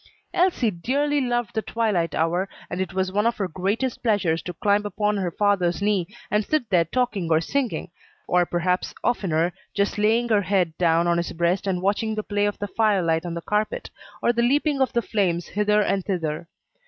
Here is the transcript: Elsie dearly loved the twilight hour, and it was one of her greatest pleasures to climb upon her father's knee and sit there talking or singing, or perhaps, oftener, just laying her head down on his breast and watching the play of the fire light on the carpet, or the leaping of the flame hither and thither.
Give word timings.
Elsie 0.33 0.71
dearly 0.71 1.21
loved 1.21 1.53
the 1.53 1.61
twilight 1.61 2.15
hour, 2.15 2.49
and 2.71 2.81
it 2.81 2.91
was 2.91 3.11
one 3.11 3.27
of 3.27 3.37
her 3.37 3.47
greatest 3.47 4.01
pleasures 4.01 4.41
to 4.41 4.51
climb 4.51 4.83
upon 4.83 5.15
her 5.15 5.29
father's 5.29 5.79
knee 5.79 6.07
and 6.31 6.43
sit 6.43 6.67
there 6.71 6.85
talking 6.85 7.29
or 7.31 7.39
singing, 7.39 7.91
or 8.27 8.43
perhaps, 8.43 8.95
oftener, 9.03 9.53
just 9.75 9.99
laying 9.99 10.27
her 10.27 10.41
head 10.41 10.75
down 10.79 11.05
on 11.05 11.17
his 11.17 11.33
breast 11.33 11.67
and 11.67 11.83
watching 11.83 12.15
the 12.15 12.23
play 12.23 12.47
of 12.47 12.57
the 12.57 12.67
fire 12.67 13.03
light 13.03 13.27
on 13.27 13.35
the 13.35 13.41
carpet, 13.43 13.91
or 14.23 14.33
the 14.33 14.41
leaping 14.41 14.81
of 14.81 14.91
the 14.91 15.03
flame 15.03 15.39
hither 15.39 15.83
and 15.83 16.03
thither. 16.03 16.47